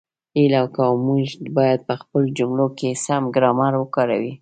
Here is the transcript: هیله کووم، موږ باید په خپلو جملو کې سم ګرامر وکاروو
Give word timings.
هیله 0.37 0.61
کووم، 0.75 0.99
موږ 1.07 1.25
باید 1.57 1.79
په 1.87 1.93
خپلو 2.01 2.27
جملو 2.37 2.67
کې 2.77 2.89
سم 3.05 3.23
ګرامر 3.35 3.73
وکاروو 3.77 4.33